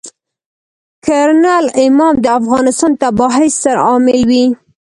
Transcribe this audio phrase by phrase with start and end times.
[1.05, 4.45] کرنل امام د افغانستان د تباهۍ ستر عامل وي.